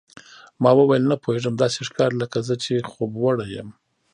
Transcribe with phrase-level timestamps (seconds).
[0.61, 3.69] ما وویل، نه پوهېږم، داسې ښکاري لکه زه چې خوبوړی یم.